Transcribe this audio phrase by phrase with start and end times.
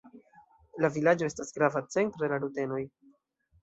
[0.85, 2.85] La vilaĝo estas grava centro de la rutenoj.